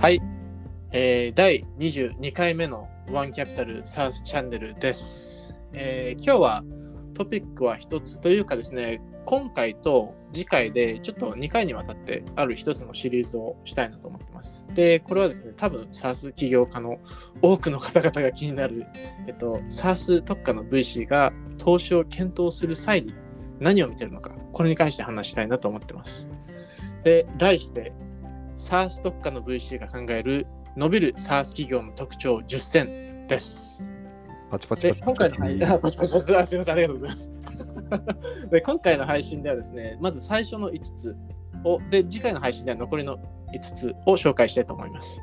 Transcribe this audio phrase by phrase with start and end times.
[0.00, 0.22] はい、
[0.92, 6.64] えー第22回目のワンキャピタルサウスチャンネルです、えー今日は
[7.12, 14.64] トピックは一つというかですね、今回と次回でちょっと2回にわたってある一つのシリーズをしたいなと思ってます。
[14.72, 16.98] で、これはですね、多分 SaaS 起業家の
[17.42, 18.86] 多くの方々が気になる、
[19.26, 23.12] えっと、SaaS 特化の VC が投資を検討する際に
[23.58, 26.30] 何を見てるのか、これに関して話したいなと思ってます。
[27.04, 27.92] で、題して、
[28.60, 30.46] SaaS 特化の VC が考える
[30.76, 33.82] 伸びる SaaS 企業の特徴10選です。
[33.82, 33.90] で
[34.50, 37.30] パチパチ今回の配信、 あパチパチパチあすみません、ありがとうございます。
[38.50, 41.16] で、今回の配信ではですね、まず最初の5つ
[41.64, 43.16] を、で、次回の配信では残りの
[43.54, 45.22] 5つを紹介したいと思います。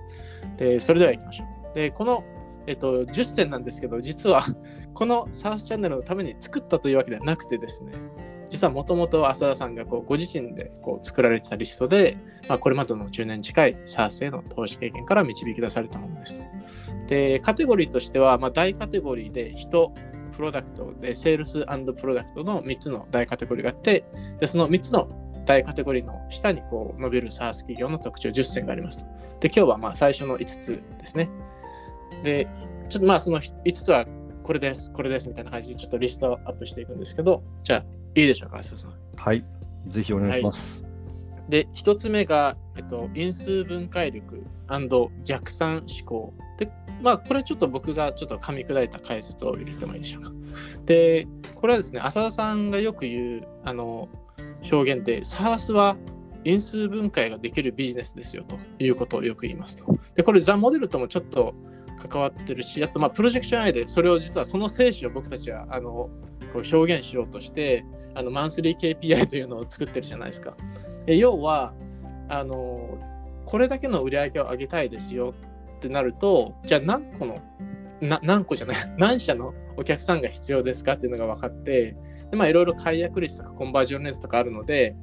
[0.58, 1.44] で、それでは行きましょ
[1.74, 1.76] う。
[1.76, 2.24] で、この、
[2.66, 4.44] えっと、10選なんですけど、実は、
[4.96, 7.92] この SaaS チャンネルのために作ったというわけではなくてですね、
[8.50, 16.40] 実はもともと浅田さんがこうご自身でこう作られてたリストで、まあ、これまでの10年近い SaaS への投資経験から導き出されたものです。
[17.08, 19.94] で、カテゴリーとしては、まあ、大カテゴリーで人、
[20.36, 21.66] プロダクトで、セールス
[22.00, 24.06] プロダクトの3つの大カテゴリーがあって、
[24.40, 25.10] で、その3つの
[25.46, 29.06] 大カテゴリーの下にこう伸びる SaaS 企業の特徴10選がありますと。
[29.40, 31.30] で、今日はまあ最初の5つですね。
[32.24, 32.48] で、
[32.90, 34.06] ちょっとまあその5つは
[34.44, 37.86] これです、これですみたいな感じでちょっとリストアップしていくんですけど、じゃあ
[38.18, 38.94] いいでしょうか、さん。
[39.16, 39.46] はい。
[39.90, 40.84] ぜひお願いします。
[41.50, 44.44] で、一つ目が、えっと、因数分解力
[45.24, 46.34] 逆算思考。
[46.58, 46.68] で、
[47.04, 50.32] まあ、これちょっと僕がちょっと噛み砕いた解説を入れてもいいでしょうか。
[50.86, 54.10] で、これはですね、浅田さんがよく言うあの
[54.70, 55.96] 表現で、SARS は
[56.44, 59.96] 因数分解ができるビジネスですよということをよく言いますと。
[60.16, 61.54] で、これザ・モデルともちょっと
[62.10, 66.10] 関わってるし、あと、まあ、プロジェクション AI でそれを実はその精神を僕たちはあの
[66.58, 70.56] こう表現しようとして、あのマンスリー KPI というのを作ってるじゃないですか。
[71.06, 71.74] で要は
[72.30, 72.98] あの
[73.46, 75.34] これだけの売り上げを上げたいですよ
[75.78, 77.40] ってなるとじゃあ何個の
[78.02, 81.96] 何個じゃない 何社のお客さんが必要ですかっていうのが分かって
[82.32, 84.96] でまいろいろ解約率とかコンバージョンレートとかあるので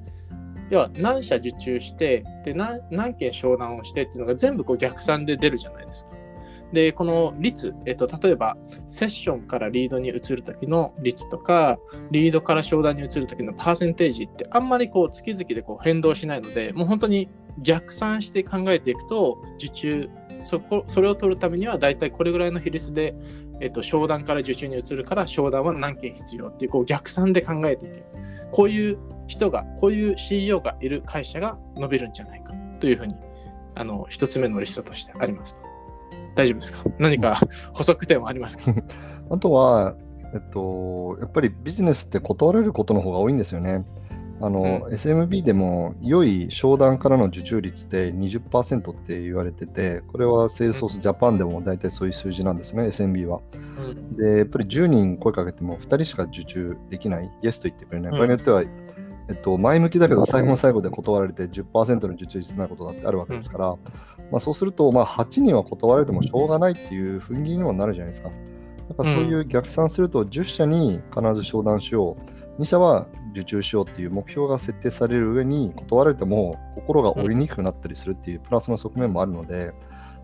[0.70, 6.23] 要は何社受注してで何何件商談をしてっていうのが全部こう逆算で出るじゃないですか。
[6.72, 11.78] でこの率、えっと、例えばセッションからリードに移る時の率とか
[12.10, 20.10] リードから商談に移る時のパーセンテージってあんまりこう月々でこう変動しないのでもう本当に逆算して考えていくと受注
[20.42, 23.14] そこそれを取るためには大体これぐらいの比率で、
[23.60, 28.04] えっと、商談から受注に移るから商談は何件必要っていうこう逆算で考えていく
[28.50, 33.14] こういう人がこういう CEO がいる会社が伸びるんじゃないかというふうに
[33.74, 35.73] あの一つ目のリストとしてありますと。
[36.34, 36.84] 大丈夫ですか？
[36.98, 37.38] 何か
[37.72, 38.64] 補足点はありますか？
[39.30, 39.94] あとは、
[40.34, 43.84] えっと、やっぱりビジネスって断られることの方が多いんですよね。
[44.40, 53.40] あの、SMB でも良い商談からの受注率って20%って言われてて、これは Salesforce Japan でも大体そういう数字なんですね、SMB は。
[53.78, 54.16] うん。
[54.16, 58.12] で、やっぱり10人声かけても2人しか受注できない、イエスと言ってくれない。
[58.12, 58.18] うん。
[58.18, 63.76] 場合によっては、えっと、前向きだけど最後の最後で断られて10%の受注率になることだってあるわけですから、
[64.30, 68.30] まあ、そうすると、まあ、8人は断られてもしょうがないっていう踏ん切りにもなるじゃないですか。
[68.88, 72.16] だからそういう逆算すると、10社に必ず商談しよ
[72.58, 79.72] う、2社は受注しようっていう目標が設定される上に、断られても心が折りにくくなったりするっていうプラスの側面もあるので、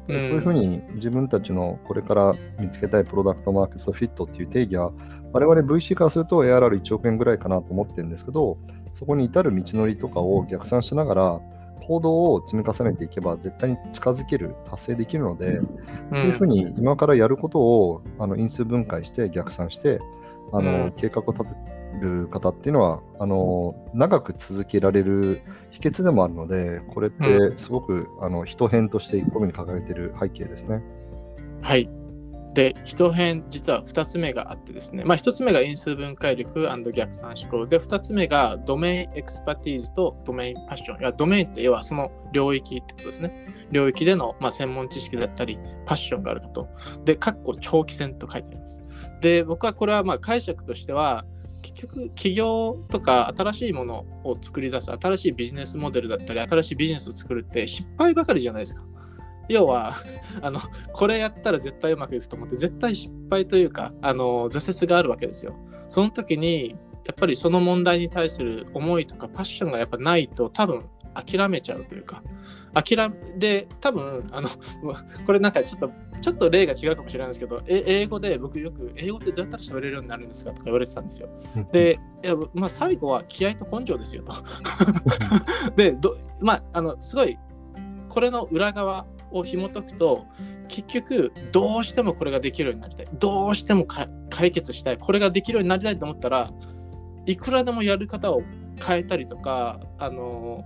[0.07, 4.93] こういうふうに自分たちのこれから見つけたいプロダクトマーケットフィットっていう定義は、
[5.33, 8.59] 我々 VC からすると ARR1 億円ぐらいかなと思ってるんですけど、
[8.93, 11.41] そこに至る道のりとかを逆算しながら、
[11.91, 15.61] 行動を積み重ねていけば絶対に近づける、達成できるので、
[16.13, 19.99] そういうふうに今からやることをあの因数分解して逆算して、
[20.53, 21.51] あのうん計画を立て
[22.01, 30.81] る方っていうのはあの長く続けられる秘訣でもあるので、これってすごく、あの人編として一個目に掲げている背景ですね。
[31.61, 31.91] はい。
[32.55, 41.01] で、一編、実は2つ目があってですね、まあ、1つ目が因数分解力逆算思考で、2つ目が domain expertise と domain passion。
[41.01, 43.47] いや、ドメインって要はその領域ってことですね。
[43.71, 46.69] 領域での、まあ、専門知識だったり、パッションがあるかと。
[47.05, 48.83] で、かっこ長期戦と書いてあります。
[49.21, 51.25] で、僕はこれはまあ解釈としては、
[51.63, 58.83] 結局、企業とか新しいものを作り出す、新しいビジネスモデルだったり、新しいビジネスを作るって失敗ばかりじゃないですか。
[59.51, 59.97] 要は、
[60.41, 60.61] あの、
[60.93, 65.57] これやったら絶対うまくいくと思って、絶対失敗というか、あの、挫折があるわけですよ。
[65.89, 72.23] その時に、やっぱりその問題に対する思いとかパッションがやっぱないと、多分諦めちゃうというか、
[72.73, 74.49] 諦めで、多分あの、
[75.27, 81.29] これなんかちょっと、ちょっと例が違うかもしれないんですけど、え英語で僕よく、英語ってどうやったら喋れるようになるんですかとか言われてたんですよ。
[81.73, 84.35] で、いやまあ、最後は気合と根性ですよと。
[85.75, 87.37] でど、まあ、あのすごい
[88.11, 90.27] これの裏側を紐解くと
[90.69, 96.53] 結局どうしてもこれができるようになりたいどうしても解決したいこれができるようになりたいと思ったら
[97.27, 98.43] いくらでもやる方を
[98.85, 100.65] 変えたりとかあの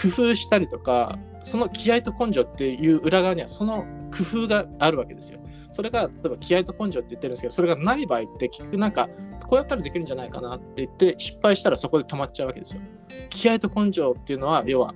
[0.00, 5.40] 工夫したりとかその気合と根性っていう裏側にはその工夫があるわけですよ。
[5.70, 9.08] それが例えば気合と根性って言ってるんですけどそれがない場合って結局なんか
[9.42, 12.82] こうやったらできるんじゃないかなって言って失敗したらそこで止まっちゃうわけですよ。
[13.28, 14.94] 気合と根性っていうのは要は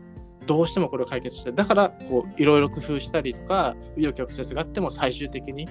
[0.49, 5.69] どうしてもこれを解決してだからこういろいろ工夫したりとか紆余曲折があっても最終的に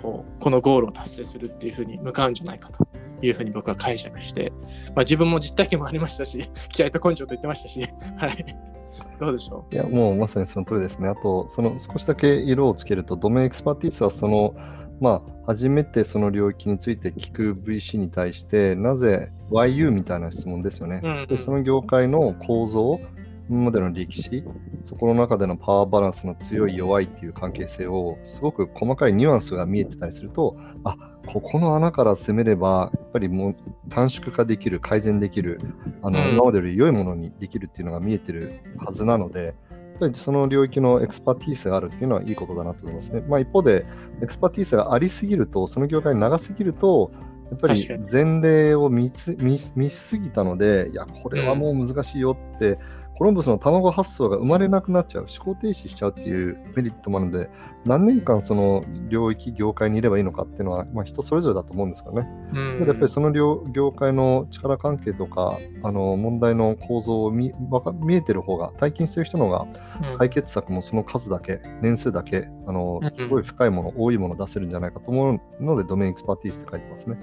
[0.00, 2.86] こうこのゴールを達成するっていうふうに向かうんじゃないかと
[3.20, 4.52] いうふうに僕は解釈して、
[4.94, 7.80] まあ、自分も実体験もありましたし 気合と根性と言ってましたし、
[8.16, 8.46] はい、
[9.18, 9.74] どうでしょう？
[9.74, 11.08] いやもうまさにその通りですね。
[11.08, 14.54] あとその少しだけ色をつけるとドメインエクスパーティースはその
[15.00, 21.00] まあ、初めてその領域について聞く VC に対して、なぜ YU みたいな質問ですよね。
[21.02, 23.00] うんうん、でその業界の構造、
[23.50, 24.44] 今までの歴史、
[24.84, 33.56] そこの中でのパワーバランスの強い弱いっていう関係性を、すごく細かいニュアンスが見えてたりすると、あここの穴から攻めれば、やっぱりもう
[33.88, 35.60] 短縮化できる、改善できる、
[36.00, 39.54] あの、うん、今までより良いものにできるっていうのが見えてるはずなので、やっ
[39.98, 43.24] ぱりその領域のエクスパティースがあるっていうのはいいことだなと思いますね。
[43.28, 43.84] まあ、一方で、
[44.22, 47.10] エクスパティースがありすぎると、その業界に長すぎると、
[47.50, 52.78] やっぱり前例を見つ見見すぎたので、いや、これはもう難しいよって、うん
[53.20, 57.50] コロンブスの卵発想が生まれなくなっちゃう、思考停止しちゃうっていうメリットもあるので、
[57.84, 62.26] 何年間その領域、業界にいればいいのかっていうのは、まあ、人それぞれだと思うんですけどね。
[62.54, 67.52] うん、やっぱりその業界の力関係とか、あの問題の構造を見
[68.00, 69.66] 見えてる方が、体験してる人の方が、
[70.16, 77.18] 解決策もその数だけ、年数だけ、あのすごい深いもの、多いものを出せるんじゃないかと思うので、ドメインエクスパーティースって書いてますね。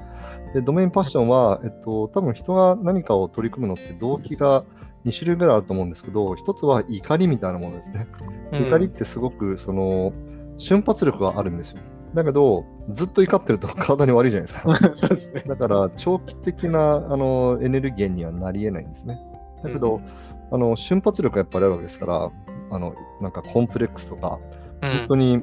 [0.54, 4.64] でドメインパッションは、えっと、多分人が何かを取り組むのって動機が
[5.08, 8.08] 2種類ぐらいあると思うんですけど、1つは怒りみたいなものですね。
[8.52, 10.14] うん、怒りってすごくその
[10.58, 11.80] 瞬発力があるんですよ。
[12.14, 15.48] だけど、ずっと怒ってると体に悪いじゃないですか。
[15.56, 19.20] だから、長期的なあのエネルギーにはなり得ないんですね。
[19.64, 20.04] だけど、うん、
[20.52, 22.32] あの瞬発力がやっぱりあるわけですから、
[22.70, 24.40] あのなんかコンプレックスとか、
[24.82, 25.42] 本当に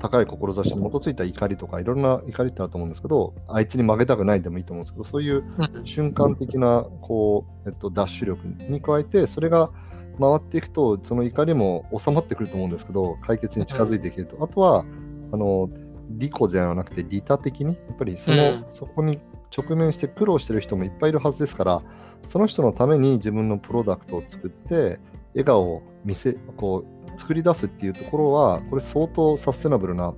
[0.00, 5.44] 高い志に基づいた怒りとか、いろんな怒りってあると思うんですけど、あいつに負けたくないでもいいと思うんですけど、そういう
[5.84, 9.70] 瞬間的なこう、えっと、ダッシュ力に加えて、それが
[10.18, 14.42] 回っていくと、その怒りも収まってくると思うんですけど、解決に近づいていけると。
[14.42, 14.84] あとは、
[15.32, 15.68] あの
[16.10, 19.20] 利己ではなくて利他的に、やっぱりその、そこに
[19.56, 21.82] 直面して苦労してる人もいっぱいいるはずですから、
[22.26, 24.98] その人のために自分のプロダクトを作って、
[25.34, 26.84] 笑顔を見せこ
[27.16, 30.14] う作り出すっていうところは、これ相当サステナブルな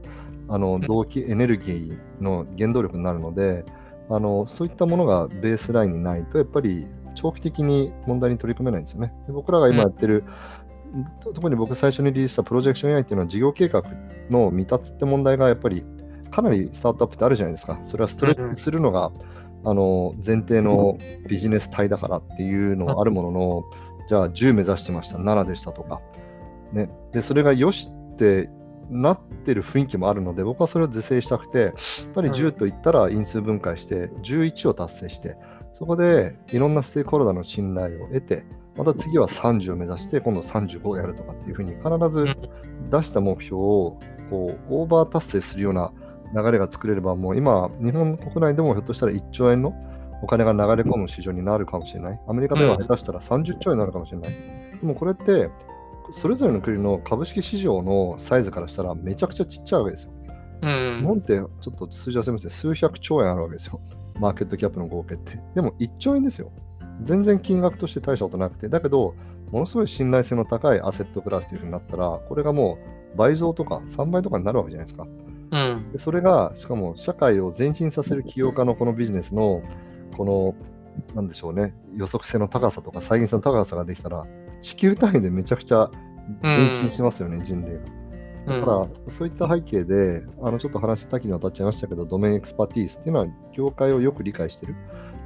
[0.49, 3.65] あの動機、エネルギーの原動力になるので、
[4.09, 9.13] あのそういったものがベースラインにないと、やっぱり長期的に問題に取り組めないんですよね。
[9.27, 10.25] で僕らが今やってる、
[10.95, 10.99] う
[11.31, 13.83] ん、特に僕最初にリリースしたプロジェクション AI っていうのは事業計画
[14.31, 15.85] の未達って問題がやっぱり
[16.31, 17.81] かなりスタートアップってあるじゃないですか。
[17.85, 19.11] それはストレッチするのが、
[19.65, 20.97] あの前提の
[21.29, 23.65] ビジネス体だからっていうのはあるものの、
[24.09, 26.01] じゃあ10目指してました、7でしたとか、
[26.73, 28.51] ね、でそれがよしって
[28.91, 31.73] なってる雰囲気もあるので、僕はそれを是正したくて、やっ
[32.15, 35.37] ぱり10といったら因数分解して、11を達成して、
[35.73, 38.45] そこでいろんなステークホルダーの信頼を得て、
[38.77, 42.27] また次は30を目指して、今度35をやるとかっていうふうに、必ず
[42.91, 43.99] 出した目標を
[44.31, 45.93] こうオーバー達成するような
[46.35, 49.75] 流れが作れれば、もう今、日本国内でもひょっとしたら1兆円の
[50.23, 52.21] お金が流れ込む市場になるかもしれない。
[52.27, 54.33] アメリカでは下手したら30兆円になるかもしれない。
[54.81, 55.51] でもこれって、
[56.13, 60.13] それぞれの国の株式市場のサイズからしたらめちゃくちゃちっちゃいわけですよ。
[60.63, 63.81] うん、日本ってちょっと数字はすみません、数百兆円あるわけですよ。
[64.19, 65.39] マーケットキャップの合計って。
[65.55, 66.51] でも1兆円ですよ。
[67.05, 69.15] 全然金額として大したことなくて、だけど、
[69.51, 72.79] ものすごい信頼性の高いアセットクラスというふうになったら、これがも
[73.15, 75.07] う倍増とか3倍とかになるわけじゃないですか。
[75.53, 79.63] うん、でそれが、しかも社会を前進させる起業家のこのビジネスの、
[80.17, 80.55] この、
[81.15, 84.27] なんでしょうね、予測性の高さとか再現性の高さができたら、
[84.63, 85.91] 地球単位でめちゃくちゃ
[86.43, 87.75] 前進しますよね、うん、人類
[88.47, 88.61] が。
[88.61, 94.75] だから、そういった背景で、あのちょっと話多岐にわたっちゃいましたけど、ドメインエクスパティースっていうのは、業界をよく理解してる。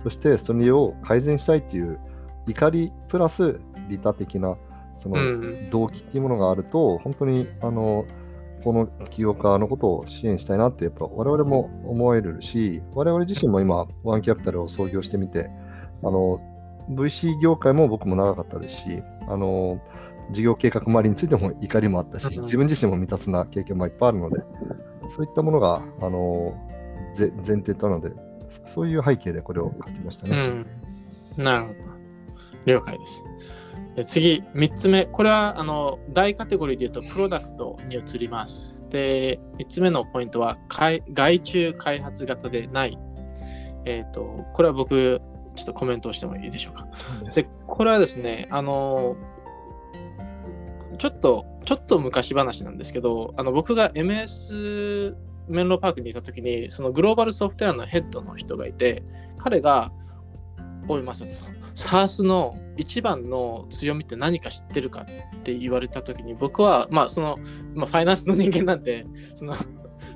[0.03, 1.99] そして、それを改善したいっていう
[2.47, 4.57] 怒りプラス利他的な
[4.97, 5.17] その
[5.71, 8.05] 動機っていうものがあると、うん、本当にあの
[8.65, 15.51] この起業家のことを支援したいなって、やっぱ我々も思えるし、我々自身も今、ワンキャピタルを創業してみて、
[16.03, 16.39] あの
[16.91, 19.81] VC 業界も僕も長かったですし、あの
[20.33, 24.43] 事業計画周りについても怒りもあったし、自分自身も未達な経験もいっぱいあるので、
[25.15, 26.55] そういったものが、あの
[27.17, 28.13] 前提となので、
[28.67, 30.65] そういう背景でこれを書きましたね。
[31.37, 31.79] うん、なるほど。
[32.67, 33.25] 了解です。
[33.97, 35.07] で次、3つ目。
[35.07, 38.89] これはあの大カテゴリーで言うと、プロダクトに移ります。
[38.89, 42.99] で、3つ目のポイントは、開外注開発型でない。
[43.85, 45.21] えっ、と、これは僕、
[45.57, 46.87] ちょっとコメントをしてもいいでしょうか。
[47.35, 49.17] で、これはですね、あの、
[50.99, 55.17] ちょっと、ちょっと昔話なんですけど、あの僕が MS
[55.49, 59.03] メンローパークにいたときに、そのグローバルソフトウェアのヘッドの人がいて、
[59.39, 59.93] 彼が、
[60.89, 61.29] おいますと、
[61.75, 67.39] SARS の一番の強みって何か知ってるかって言われたときに、僕は、まあ、その、
[67.75, 69.55] まあ、ファイナンスの人間なんで、 その、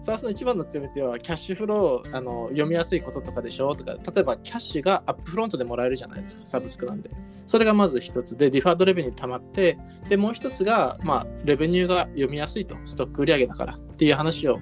[0.03, 7.11] SARS の一番の強みっては、キャッシュフローあの読みやすいこととかでしょとか、例えばキャッシュがアップフロントでもらえるじゃないですか、サブスクなんで。
[7.47, 14.61] それがまず一つで、 deferred revenue 溜まって、で、もう一つが、まあ、 revenue が読みやすいと、ストック売上だからっていう話を、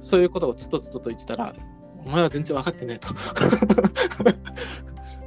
[0.00, 1.54] そういうことをつとつとと言ってたら、
[2.04, 3.08] お前は全然分かってねえと。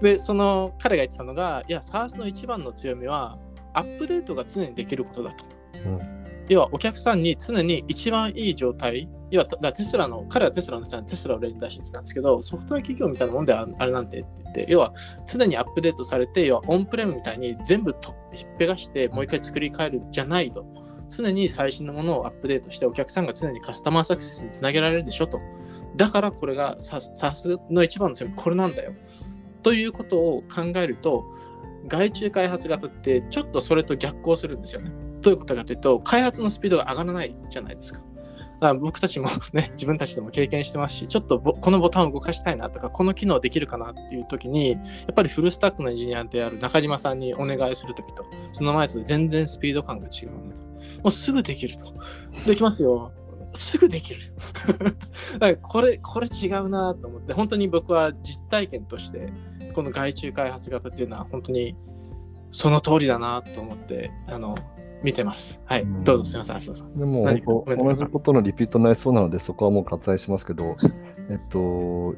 [0.02, 3.38] で、その彼が言ってたのが、いや、 SaaS の一番の強みは、
[3.74, 5.46] アップデートが常にできることだと。
[5.86, 14.94] うん要は、お客さんに常に一番いい状態、要は、だテスラの、彼はテスラの人なんでテスラを例に出してたんですけど、ソフトウェア企業みたいなもんでああれなんてって言って、要は、
[15.28, 20.66] 常にアップデートされて、要は、オンプレムみたいに全部とひっぺがして、もう一回作り変えるじゃないと。
[21.10, 25.40] 常に最新のものをアップデートして、お客さんが常にカスタマーサクセスにつなげられるでしょと。
[25.96, 28.94] だからこれが SARS の一番の強み、これなんだよ。
[29.66, 31.26] ということを考えると、
[31.88, 34.92] 外注開発型ってちょっとそれと逆行するんですよね。
[35.22, 38.00] どういうことかというと、開発のスピードが上がらないじゃないですか。
[38.62, 44.78] だか僕たちも ね、自分たちでも経験してますし、ちょっとこのボタンを動かしたいなとか、この機能できるかなっていう時に、や
[45.12, 50.62] っぱりフルスタックのエンジニアである中島さんにお願いするときと、その前と全然スピード感が違うねと。
[50.62, 51.92] もうすぐできると。
[52.46, 53.12] できますよ。
[53.56, 54.20] すぐできる。
[55.62, 59.30] これ、これ違うなと思って、本当に僕は実体験として、
[59.76, 61.76] この外注開発型っていうのは本当に
[62.50, 64.56] その通りだなと思って、あの、
[65.04, 65.60] 見てます。
[65.66, 65.82] はい。
[65.82, 66.98] うんどうぞすみません、浅田さん。
[66.98, 70.78] でも同じことのリピートになりそうなので、そこはもう割愛しますけど、
[71.30, 72.16] えっと、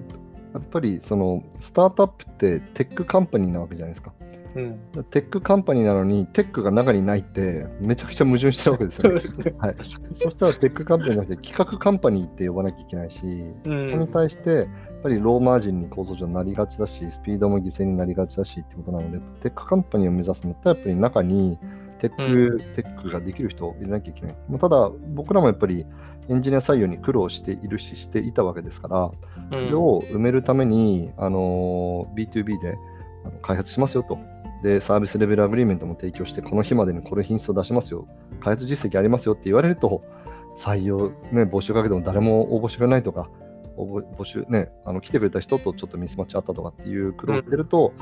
[0.53, 4.13] やっぱりそのスタートアップって tech company なわけじゃないですか。
[4.55, 5.03] うん。
[5.11, 9.21] tech company なのに、 tech が中にないって、めちゃくちゃ矛盾してるわけですよね。
[9.21, 9.55] そね。
[9.57, 9.75] はい
[10.13, 13.21] そしたら tech company じゃなくて、企画 company って呼ばなきゃいけないし、
[13.65, 14.67] うんそこに対して、
[15.01, 21.57] ぱり low margin に構造上なりがちだし、スピードも犠牲になりがちだしってことなので、 tech company を目指すんだったら、やっぱり中に
[21.99, 24.35] tech、う tech ができる人を入れなきゃいけない。
[24.49, 25.85] まあただ、僕らもやっぱり
[26.29, 29.11] エンジニア採用に苦労しているし、していたわけですから、
[29.53, 32.77] それを埋めるために、あの B2B で
[33.41, 34.17] 開発しますよと。
[34.63, 38.07] で、サービスレベルアグリーメントも提供して、この日までにこれ品質を出しますよ。
[38.41, 40.03] 開発実績ありますよって言われると、
[40.57, 43.29] 採用、ね、募集かけても誰も応募してくれないとか、
[43.77, 47.93] 応募募集、ね、あの来てくれた人とちょっとミスマッチあったとかっていう苦労をしてると、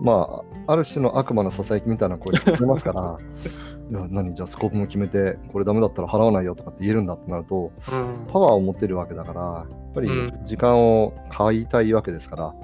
[0.00, 3.18] まあ、ある種の悪魔のささやきみたいな声が聞こえますから、
[3.90, 8.26] いや何、じゃあスコープも決めて、これダメだったら払わないよとかって言えるんだってなると、うん。
[8.32, 10.44] パワーを持ってるわけだから、やっぱりうん。
[10.44, 12.54] 時間を買いたいわけですから、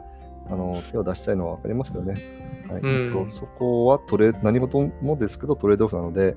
[0.50, 2.14] あの手を出したいのは分かりますけどね。
[2.70, 2.80] はい。
[2.82, 3.06] うん。
[3.06, 6.36] えっとそこはトレ何事もですけどトレードオフなので、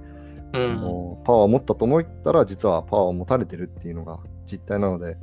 [0.53, 0.81] あうん。
[0.81, 5.17] のパワーを持ったと思ったら、実はパワーを持たれてるっていうのが実態なので、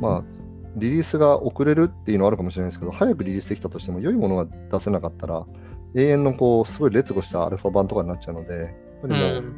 [0.00, 0.41] まあ、
[0.76, 5.46] リリースが遅れるっていうのはあるかもしれないですけど、早くリリースできたとしても、良いものが出せなかったら、
[5.94, 8.68] 永遠のこうすごい劣後したアルファ版とかになっちゃうので、やっ
[9.02, 9.54] ぱりもう、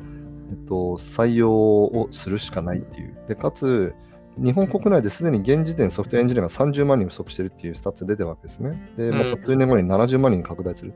[0.51, 3.17] えっと、採用をするしかないっていう。
[3.29, 3.95] で、かつ、
[4.37, 8.91] 日本国内ですでに現時点ソフトエンジニアが30万人不足してるっていう stats が出てるわけですね。
[8.97, 10.93] で、まう数年後に70万人に拡大する。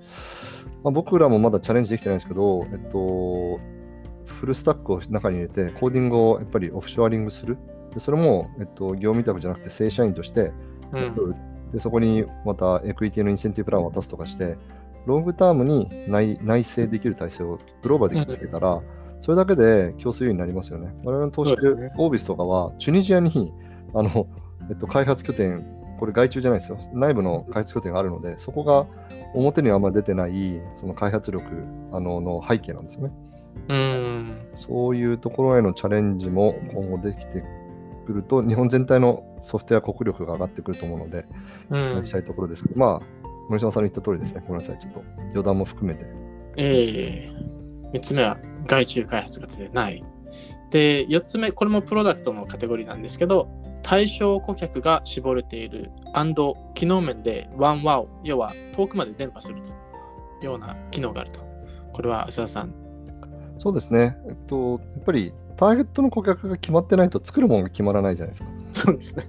[0.83, 3.61] まあ、僕らもまだチャレンジできてないんですけど、えっと、
[4.27, 7.59] full stack を中に入れて、コーディングをやっぱり offshoring する。
[7.99, 10.52] でそれも、えっと、業務委託じゃなくて正社員として、
[10.93, 11.35] うん
[11.73, 14.57] でそこにまた equity の incentive plan を渡すとかして、
[15.05, 18.81] long term に内内製できる体制をグローバルでつけたら、
[19.21, 20.95] それだけで競争優位になりますよね。
[21.05, 23.52] 我々の投資でねオービスとかは、チュニジアに
[23.93, 24.26] あの、
[24.71, 25.67] えっと、開発拠点、
[26.00, 26.78] これ外注じゃないですよ。
[26.95, 28.87] 内部の開発拠点があるので、そこが
[29.35, 31.45] 表にはあんまり出てないその開発力
[31.93, 33.12] あのの背景なんですよね。
[33.69, 37.43] うんそういうところへのチャレンジも今後できて
[38.12, 41.27] くると、日本全体のソフトウェア国力が上がってくると思うので、
[41.71, 44.43] うんしたいところですけど、まあ、森島さんの言った通りですね。
[44.47, 44.79] ごめんなさい。
[44.79, 46.07] ちょっと余談も含めて。
[46.57, 47.33] ええ
[47.93, 50.05] 3つ目は外注開発型でない。
[50.71, 53.49] で、4つ目、これもプロダクトのカテゴリーなんですけど、
[53.83, 55.91] 対象顧客が絞れている
[56.75, 59.73] 機能面でワンワオ、要は遠くまで伝播するとい
[60.43, 61.41] うような機能があると。
[61.93, 62.75] これは浅田さん。
[63.59, 64.17] そうですね。
[64.29, 68.50] えっと、やっぱりターゲットの顧客が決まってないと作るものが決まらないじゃないですか。
[68.71, 69.29] そうですね。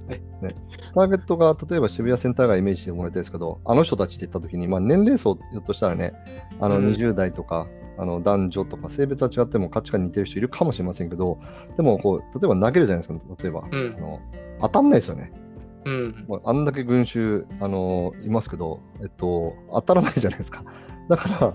[0.93, 6.13] ターゲットが例えば渋谷センターがイメージしてもらいたいですけど、あの人たちって言ったときに、まあ、年齢層ひょっとしたらね、
[6.59, 7.67] あのうん20代とか、
[7.98, 11.39] あの男女とか性別は違っても価値観に似てる人いるかもしれませんけど、
[11.77, 13.62] でもこう、例えば投げるじゃないですか、例えば。
[13.71, 14.19] うんあの
[14.62, 15.31] 当たんないですよね。
[15.86, 16.25] うん。
[16.27, 20.63] まああんだけ群衆、あのいますけど、えっと、当たらないじゃないですか。
[21.09, 21.53] だから、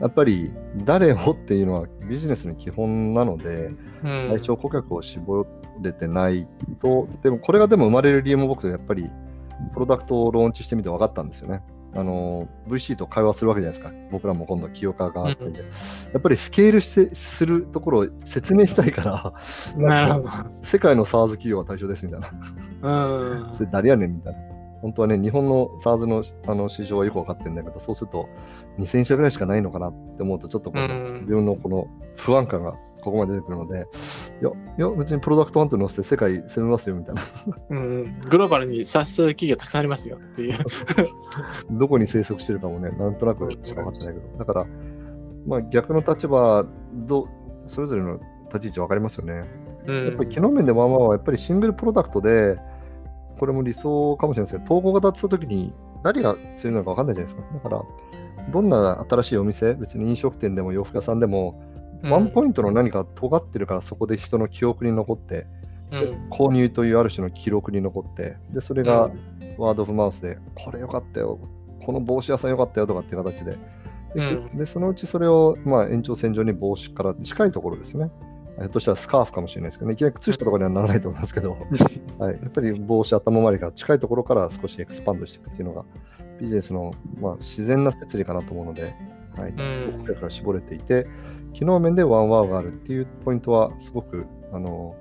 [0.00, 0.50] やっぱり
[0.84, 3.70] 誰をっていうのはビジネスの基本なので、
[4.02, 4.28] うん。
[4.30, 5.46] 対象顧客を絞
[5.80, 6.48] れてない
[6.80, 9.08] と、でもこれがでも生まれる理由も僕とやっぱり、
[9.72, 11.62] プロダクトをローンチしてみて分かったんですよね。
[11.96, 13.96] あの VC と会話するわけじゃないですか。
[14.10, 15.66] 僕らも今度、清川があってんで、や
[16.18, 19.34] っぱりスケールしてするところを説明したいから、
[19.76, 20.28] なるほど。
[20.52, 22.30] 世界の SARS 企業は対象ですみたいな。
[22.82, 23.54] うん。
[23.54, 24.38] それ誰やねんみたいな。
[24.82, 28.28] 本当はね、日本の SARS のあの市場はよく分かってるんだけど、そうすると
[28.78, 32.74] 2000社ぐらいしかないのかなって思うと、ちょっとこう、うん自分のこの不安感が
[33.06, 33.86] ここまで出てくるので、
[34.42, 37.22] いや、いや別にプロダクトワンと載せて世界攻めますよみたいな。
[37.70, 38.20] うん。
[38.28, 40.58] グローバルにサス企業たくさんありますよっていう。
[41.70, 44.66] どこに生息してるかもね、なんとなくしか分かってないけど、だから、
[45.46, 46.66] まあ、逆の立場
[47.06, 47.28] ど、
[47.68, 49.44] それぞれの立ち位置分かりますよね。
[49.86, 50.06] うん。
[50.06, 52.58] やっぱり機能面でワンワンはやっぱりシングルプロダクトで、
[53.38, 55.72] これも理想かもしれないですけど、統合型って言ったときに
[56.02, 57.54] 何が強いのか分かんないじゃないですか。
[57.54, 57.82] だから、
[58.50, 61.60] どんな新しいお店、別に飲食店でも洋服屋さんでも、
[62.02, 65.46] ワンポイントの何か尖ってるからそこで人の記憶に残って、
[65.92, 66.28] うん。
[66.30, 69.10] 購入というある種の記録に残って、でそれが
[69.58, 71.38] ワードオブマウスで、これよかったよ、
[71.84, 73.58] この帽子屋さんよかったよとかっていう形で、で
[74.14, 74.22] う
[74.54, 74.58] ん。
[74.58, 78.10] でそのうちそれを、まあ、延長線上に帽子から近いところですね。
[78.58, 81.58] ひょっとしたらスカーフかもしれないですけどね、いきなり靴下とかにはならないと思いますけど、
[82.18, 85.84] はい、やっぱり帽子、頭周りから近いところから少しエクスパンドしていくっていうのが、
[86.40, 88.94] ビジネスの、まあ、自然な設理かなと思うので、
[89.36, 89.98] はい、うん。
[90.00, 91.06] 顧客から絞れていて、
[91.56, 94.94] 機能面で one wow があるっていうポイントは、すごくあの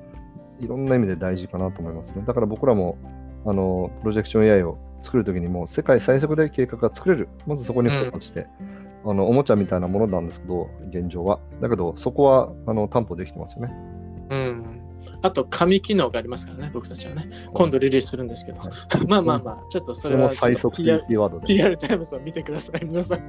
[0.61, 2.23] いろんな意味で大事かなと思いますね。
[2.25, 2.97] だから僕らも
[3.45, 8.47] あのプロジェクション AI を作るときにも、世界最速で計画が作れる、まずそこにフォーカスして、
[9.05, 11.39] あのおもちゃみたいなものなんですけど、現状は。
[11.61, 13.73] だけど、そこはあの担保できてますよね。
[14.29, 14.81] うん。
[15.21, 17.29] あと、神機能がありますからね、僕たちはね。
[17.53, 18.59] 今度リリースするんですけど。
[19.07, 21.47] まあまあまあ、ちょっとそれは最速というキーワードで。
[21.47, 23.19] PR タイムズを見てください、皆さん。
[23.19, 23.27] は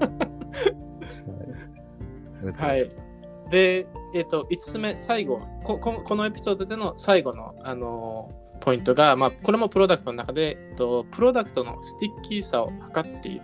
[2.54, 3.05] はい。
[3.50, 13.42] で、えっ、と、5つ目、最後ここ、このエピソードでの最後の、あのーポイントが、まあ、これもプロダクトの中で、えっと、プロダクトの sticky さを測っている。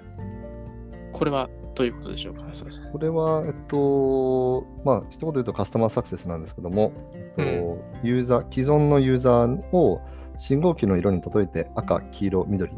[1.12, 2.45] これはどういうことでしょうか。
[2.93, 10.01] これは、えっと、まあ、一言で言うと customer success なんですけども、えっとユーザー、既存のユーザーを
[10.38, 12.73] 信号機の色に例えて赤、黄色、緑。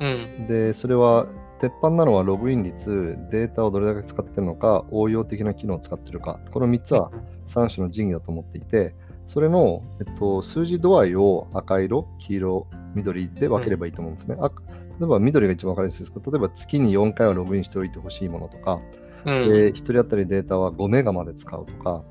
[0.00, 0.46] うん。
[0.46, 1.26] で、それは
[1.60, 7.10] 鉄板なのはログイン率、データをどれだけ使ってるのか、応用的な機能を使ってるか、この3つは
[7.48, 8.94] 3種の神器だと思っていて、
[9.26, 14.36] それの、えっと、数字度合いを赤色、黄色、緑で分ければいいと思うんですね。
[14.40, 14.50] あ
[14.98, 18.80] 例えば緑が一番分かりやすいですけど、例えば月に4回はログインしておいてほしいものとか、
[19.24, 19.48] うん。
[19.48, 22.02] で1人当たりデータは5メガまで使うとか、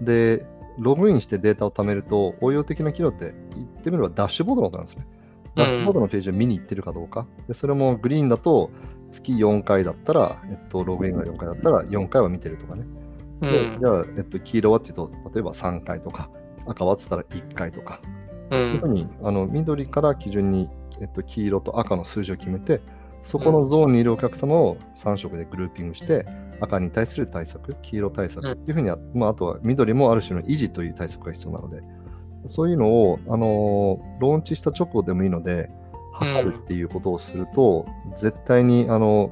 [0.00, 0.46] で、
[0.78, 5.06] ログインしてデータを貯めると、応用的な機能って言ってみればダッシュボードのことなんですね。
[5.56, 7.26] ダッシュボードのページを見に行ってるかどうか。
[7.48, 8.70] でそれもグリーンだと、
[9.12, 12.84] 月4回だったら、えっと、ログインが4回だったら4回は見てるとかね。
[13.40, 16.30] うんでじゃあ、えっと、黄色はっていうと、例えば3回とか、
[16.66, 18.00] 赤はって言ったら1回とか。
[18.50, 18.54] う。
[18.54, 20.68] そういうふうんにあの緑から基準に、
[21.00, 22.80] えっと、黄色と赤の数字を決めて、
[23.22, 26.26] そこのゾーンにいるお客様を3色でグルーピングして、
[26.60, 31.82] 赤に対する対策、黄色対策うんっていうふうにや、まあ、あとは緑もある種の維持という対策が必要なので、
[32.44, 35.70] そういうのを、あのーローンチした直後でもいいので、
[36.12, 39.30] 測るっていうことをすると、絶対にあの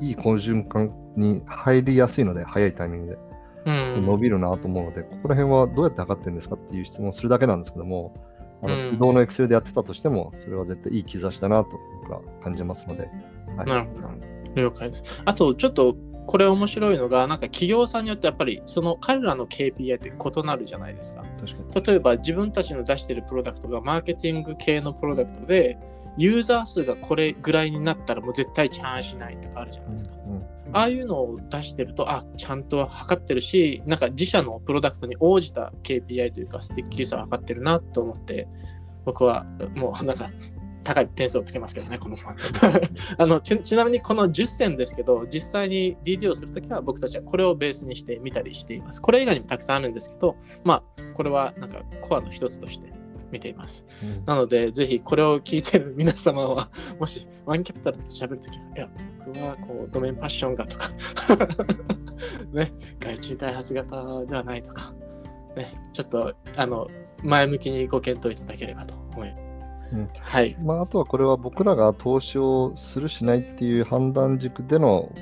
[0.00, 3.18] いい好循環に入りやすいので、早いタイミングで。
[3.66, 4.06] うん。
[4.06, 8.14] 伸びるなと思うので、ここら辺はどうやって測ってるんですかっていう質問をするだけなんですけども、
[8.62, 11.70] あのうん移動の Excel でやってたとしても、それは絶対いい兆しだなと
[12.02, 13.08] 僕は感じますので、
[13.56, 14.10] はいなるほど。
[14.54, 15.22] 了解です。
[15.24, 15.96] あと、ちょっと、
[16.28, 21.24] これ面白いのが、なんか企業さんによってやっぱり、その彼らの KPI って異なるじゃないですか。
[21.86, 25.78] 例えば自分たちの出してるプロダクトがマーケティング系のプロダクトで、
[26.18, 30.14] ユーザー数がこれぐらいになったらもう絶対 churn しないとかあるじゃないですか。
[30.26, 38.46] うんああいうのを出してると、あ、ちゃんと測ってるし、なんか自社のプロダクトに応じた KPI というか、 sticky さを測ってるなと思って、
[39.06, 40.28] 僕はもうなんか
[40.88, 42.16] 高い点数をつけますけどね、この
[43.18, 49.02] あのちちなみにこの10選ですけど、実際に DD をするときは僕たちはこれをベースにして見たりしています。
[49.02, 52.90] これ以外にもたくさんあるんですけど、まあ、これはなんかコアの一つとして
[53.30, 53.84] 見ています。
[54.02, 58.88] うんなので、ぜひこれを聞いている皆様は、 もしワンキャピタルと喋るときは、いや、
[59.26, 60.88] 僕はこうドメインパッションがとか、
[62.50, 64.94] ね、外注開発型ではないとか、
[65.54, 66.88] ね、ちょっとあの
[67.22, 69.47] 前向きにご検討いただければと思います。
[69.92, 70.56] うんはい。
[70.62, 75.12] まあ、あとはこれは僕らが投資をするしないっていう判断軸での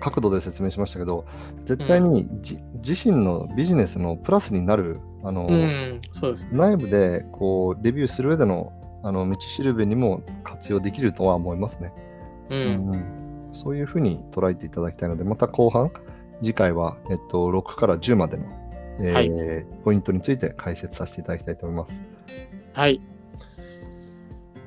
[0.00, 1.24] 角度で説明しましたけど、
[1.64, 6.58] 絶対にじ、自身のビジネスのプラスになる、あの、うん、そうですね。
[6.58, 11.92] 内部でこうレビューする上でのあの道しるべにも活用できるとは思いますね。
[12.50, 12.54] う。
[12.54, 13.20] うんん
[13.52, 15.90] そういうふうに捉えていただきたいので、また後半、
[16.40, 18.44] 次回は、えっと、6から10までの、
[19.00, 22.00] えーはいポイントについて解説させていただきたいと思います。
[22.74, 23.00] はい。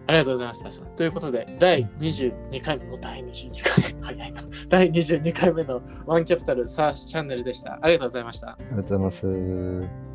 [0.06, 0.86] ありがとうございました。
[0.86, 4.42] ということで、第22回目の第22回、 早いな。
[4.68, 7.80] 第22回目のワンキャピタルサースチャンネルでした。
[7.82, 8.50] ありがとうございました。
[8.50, 10.13] ありがとうございます。